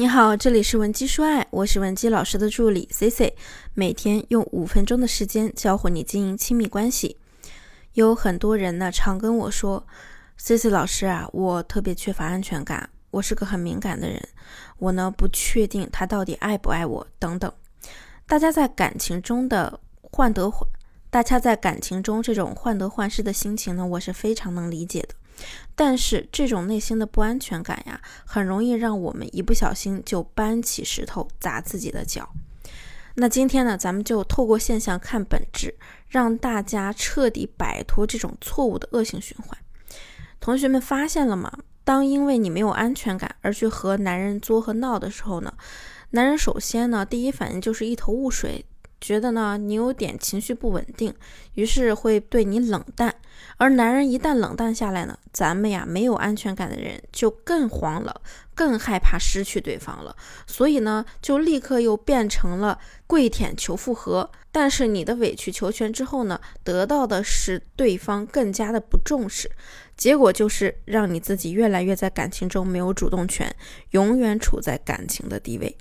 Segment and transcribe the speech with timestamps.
[0.00, 3.36] 你好，这里是文姬说爱，我是文姬老师的助理 C C，
[3.74, 7.18] 每天用五分钟的时间教会你经营亲密关系。
[7.92, 9.86] 有很多人呢常跟我说
[10.38, 14.26] ，C C 老师啊，我特别缺乏安全感，我是个很敏感的人，
[14.78, 17.52] 我呢不确定他到底爱不爱我等等。
[18.26, 20.66] 大家在感情中的患得患，
[21.10, 25.14] 大家在感情中这种患得患失的心情呢，我是非常能理解的。
[25.74, 32.28] 但是这种内心的不安全感呀，很容易让我们一不小心就搬起石头砸自己的脚。
[33.16, 35.74] 那今天呢，咱们就透过现象看本质，
[36.08, 39.58] 让大家彻底摆脱这种错误的恶性循环。
[40.38, 41.52] 同学们发现了吗？
[41.82, 45.52] 当因为你没有安全感而去和男人作和闹的时候呢，
[46.10, 48.64] 男人首先呢，第一反应就是一头雾水。
[49.00, 51.14] 觉得呢，你有点情绪不稳定，
[51.54, 53.14] 于是会对你冷淡。
[53.56, 58.20] 而男人一旦冷淡下来呢，咱们呀没有安全感的人就更慌了，
[58.54, 60.14] 更害怕失去对方了。
[60.46, 64.30] 所以呢，就立刻又变成了跪舔求复合。
[64.52, 69.50] 但是你的委曲求全之后呢，得到的是对方更加的不重视，
[69.96, 73.54] 结果就是让你自己越来越在感情中没有主动权，
[73.90, 75.76] 永远处在感情的低位。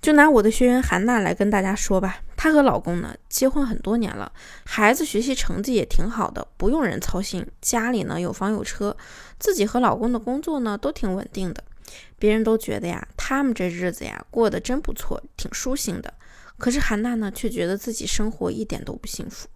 [0.00, 4.30] 就拿我的学员韩娜来跟大家说吧，她和老公呢结婚很多年了，
[4.64, 8.96] 孩子学习成绩也挺好的，不用人操心，家里呢有房有车，
[9.38, 11.64] 自己和老公的工作呢都挺稳定的，
[12.18, 16.14] 别人都觉得呀，他们这日子呀过得真不错，挺舒心的。
[16.56, 19.48] 可是韩娜呢却觉得自己生活一点都不幸福，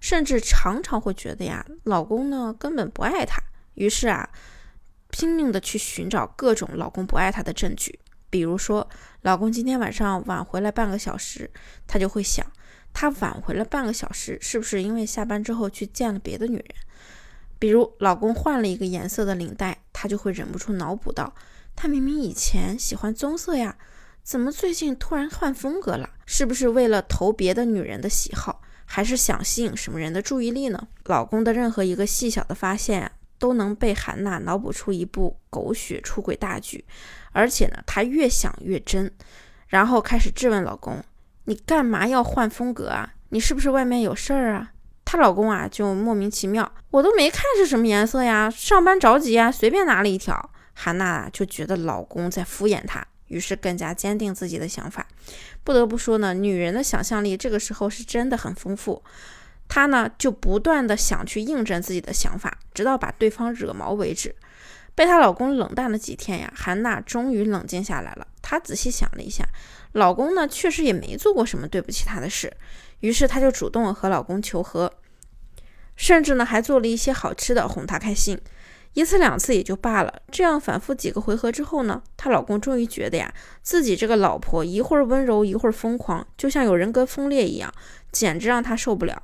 [0.00, 3.40] 甚至常常会觉得呀，老公呢根本不爱她，
[3.74, 4.28] 于是啊，
[5.10, 8.00] 拼命的去寻找各种老公不爱她的证据。
[8.32, 8.88] 比如说，
[9.20, 11.50] 老公今天晚上晚回来半个小时，
[11.86, 12.46] 他就会想，
[12.94, 16.66] 他晚回来半个小时，是不是因为下班之后去见了别的女人？
[17.58, 21.34] 比如，老公换了一个颜色的领带，他就会忍不住脑补到，
[21.76, 23.76] 他明明以前喜欢棕色呀，
[24.22, 26.08] 怎么最近突然换风格了？
[26.24, 30.88] 是不是为了投别的女人的喜好，还是想吸引什么人的注意力呢？
[31.04, 33.12] 老公的任何一个细小的发现啊。
[33.42, 36.84] 都能被韩娜脑补出一部狗血出轨大剧，
[37.32, 39.10] 而且呢，她越想越真，
[39.66, 41.02] 然后开始质问老公
[41.46, 43.14] ：“你干嘛要换风格啊？
[43.30, 44.70] 你是不是外面有事儿啊？”
[45.04, 55.04] 她老公啊就莫名其妙：“我都没看是什么颜色呀，上班着急啊，随便拿了一条。”韩娜就觉得老公在敷衍她，于是更加坚定自己的想法。
[55.64, 59.02] 不得不说呢，女人的想象力这个时候是真的很丰富。
[59.74, 64.34] 她呢就不断的想去印证自己的想法，直到把对方惹毛为止。
[64.94, 68.26] 被她老公冷淡了几天呀，韩娜终于冷静下来了。
[68.42, 69.48] 她仔细想了一下，
[69.92, 72.54] 老公呢确实也没做过什么对不起她的事，
[73.00, 74.92] 于是她就主动和老公求和，
[75.96, 78.38] 甚至呢还做了一些好吃的哄他开心。
[78.92, 87.72] 一次两次也就罢了，这样反复几个回合之后呢，她老公终于觉得呀，自己这个老婆一会儿温柔一会儿疯狂，就像有人格分裂一样，
[88.10, 89.22] 简直让他受不了。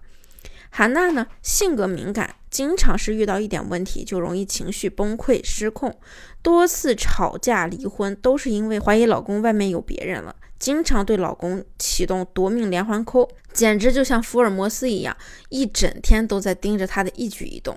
[0.70, 5.94] 韩娜呢，性格敏感，经常是遇到一点问题就容易情绪崩溃失控，
[6.42, 15.16] 多次吵架离婚都是因为怀疑老公外面有别人了，经常对老公启动夺命连环扣，简直就像福尔摩斯一样，
[15.48, 17.76] 一整天都在盯着他的一举一动。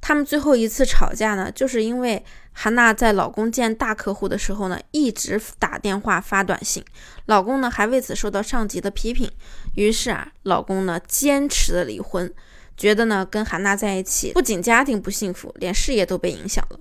[0.00, 6.84] 他们最后一次吵架呢，就是因为韩娜在老公见大客户的时候呢，一直打电话发短信，
[7.26, 9.30] 老公呢还为此受到上级的批评，
[9.74, 12.32] 于是啊，老公呢坚持的离婚，
[12.76, 16.80] 觉得呢跟韩娜在一起不仅家庭不幸福，连事业都被影响了。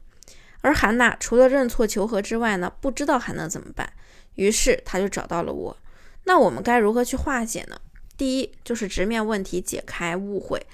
[0.61, 3.91] 而韩娜除了认错求和之外呢，不知道还能怎么办，
[4.35, 5.77] 于是他就找到了我。
[6.23, 7.79] 那我们该如何去化解呢？
[8.17, 10.65] 第一就是直面问题，解开误会。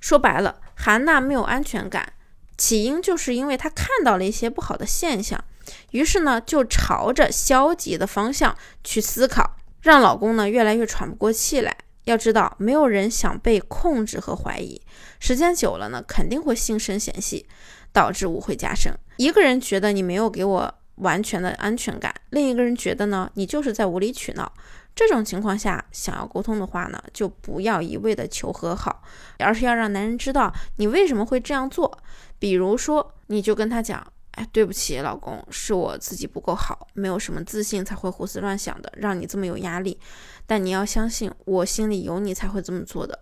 [0.00, 2.14] 说白了，韩娜没有安全感，
[2.56, 5.44] 起因就是因为她看到了一些不好的现象，
[5.92, 11.76] 于是呢就朝着消极的方向去思考，让老公呢越来越喘不过气来。
[12.04, 14.80] 要知道，没有人想被控制和怀疑，
[15.20, 17.46] 时间久了呢，肯定会心生嫌隙，
[17.92, 18.92] 导致误会加深。
[19.16, 24.50] 一个人觉得你没有给我完全的安全感，另一个人觉得呢，你就是在无理取闹。
[24.94, 29.02] 这种情况下，想要沟通的话呢，就不要一味的求和好，
[29.38, 31.98] 而是要让男人知道你为什么会这样做。
[32.38, 39.98] 比如说，你就跟他讲：“哎，对不起，老公，是我自己不够好，没有什么自信才会胡思乱想的，让你这么有压力。
[40.46, 43.18] 但你要相信，我心里有你才会这么做的。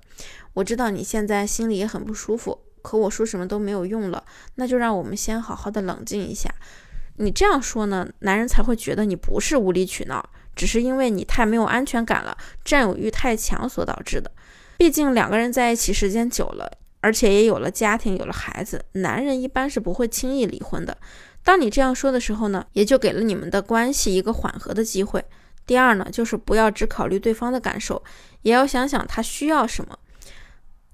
[0.55, 4.25] 我知道你现在心里也很不舒服，可我说什么都没有用了，
[4.57, 6.53] 那就让我们先好好的冷静一下。
[7.17, 10.29] 你这样说呢，男人才会觉得你不是无理取闹。”
[10.59, 14.29] 只是因为你太没有安全感了，占有欲太强所导致的。
[14.77, 16.69] 毕竟两个人在一起时间久了，
[17.01, 20.99] 而且也有了家庭，有了孩子，男人一般是不会轻易离婚的。
[21.45, 25.25] 当你这样说的时候呢，也就给了你们的关系一个缓和的机会。
[25.65, 28.03] 第二呢，就是不要只考虑对方的感受，
[28.43, 29.97] 也要想想他需要什么。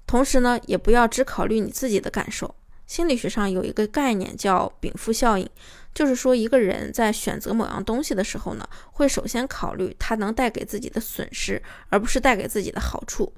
[0.05, 2.53] 同时呢，也不要只考虑你自己的感受。
[2.85, 5.49] 心理学上有一个概念叫禀赋效应，
[5.95, 11.59] 就是说一个人在选择某样东西的时候呢，会首先考虑他能带给自己的损失，
[11.89, 13.33] 而不是带给自己的好处。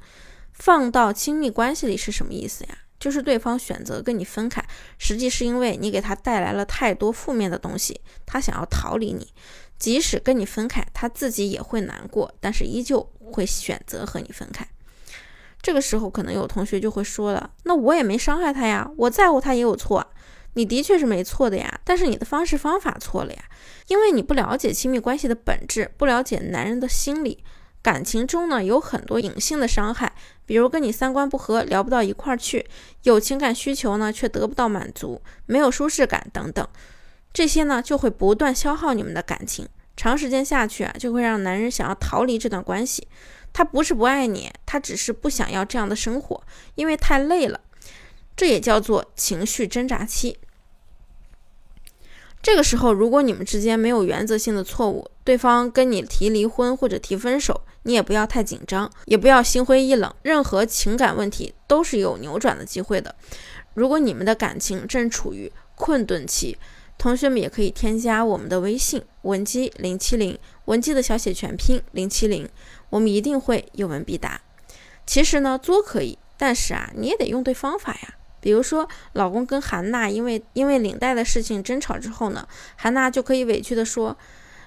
[0.52, 2.80] 放到亲密关系里是什么意思呀？
[3.00, 4.66] 就是对方选择跟你分开，
[4.98, 9.32] 实际是因为你给他带来了太多负面的东西，他想要逃离你。
[9.78, 14.68] 即使跟你分开，他自己也会难过，但是依旧会选择和你分开。
[15.62, 20.08] 这个时候，可能有同学就会说了：“那我也没伤害他呀，我在乎他也有错。
[20.58, 23.44] 你的确是没错的呀，但是你的方式方法错了呀，
[23.90, 27.44] 因为你不了解亲密关系的本质，不了解男人的心理。
[27.84, 30.14] 感情中呢，有很多隐性的伤害，
[30.48, 32.66] 比如跟你三观不合，聊不到一块儿去，
[33.04, 36.68] 有情感需求呢却得不到满足，没有舒适感等等。
[37.32, 43.08] 这些呢，就会不断消耗你们的感情，长时间下去啊，就会让男人想要逃离这段关系。”
[43.54, 46.44] 他不是不爱你，他只是不想要这样的生活，
[46.74, 47.62] 因为太累了。
[48.36, 50.38] 这也叫做情绪挣扎期。
[52.48, 60.16] 这个时候，如果你们之间没有原则性的错误，对方跟你提离婚或者提分手，你也不要太紧张，也不要心灰意冷。
[60.22, 63.14] 任何情感问题都是有扭转的机会的。
[63.74, 66.58] 如果你们的感情正处于困顿期，
[66.98, 72.48] 同学们也可以添加我们的微信文姬零七零，文姬的小写全拼零七零。
[72.92, 74.40] 我们一定会有问必答。
[75.06, 78.14] 其实呢，作可以，但是啊，你也得用对方法呀。
[78.40, 84.16] 比如说，老公跟韩娜因为因为领带的事情争吵之后呢，韩娜就可以委屈的说：“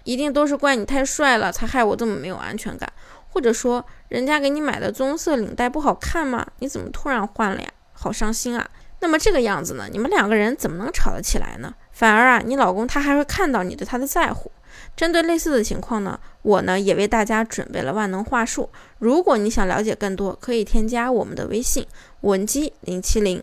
[0.04, 2.90] 一定都是怪你太帅了，才害我这么没有安全感。”
[3.32, 6.46] 或者说：“人家给你买的棕色领带不好看吗？
[6.58, 7.68] 你怎么突然换了呀？
[7.92, 8.68] 好伤心啊！”
[9.02, 11.72] 那么这个样子呢，你们两个人怎么能吵得起来呢？
[11.92, 14.50] 反而啊，你老公他还会看到你对他的在乎。
[14.96, 18.68] 针对类似的情况呢，我呢也为大家准备了万能话术。
[18.98, 21.86] 如果你想了解更多，可以添加我们的微信
[22.22, 23.42] 文姬零七零，